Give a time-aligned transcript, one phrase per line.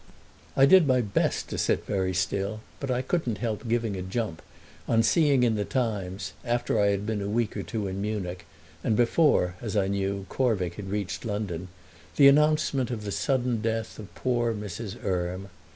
[0.57, 4.41] I did my best to sit very still, but I couldn't help giving a jump
[4.87, 8.47] on seeing in The Times, after I had been a week or two in Munich
[8.83, 11.67] and before, as I knew, Corvick had reached London,
[12.15, 14.97] the announcement of the sudden death of poor Mrs.
[15.05, 15.49] Erme.